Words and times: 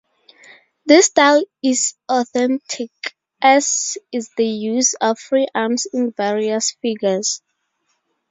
This 0.83 1.05
style 1.05 1.43
is 1.61 1.93
authentic, 2.09 2.89
as 3.39 3.99
is 4.11 4.31
the 4.35 4.47
use 4.47 4.95
of 4.95 5.19
free 5.19 5.47
arms 5.53 5.85
in 5.93 6.09
various 6.11 6.71
figures. 6.81 7.43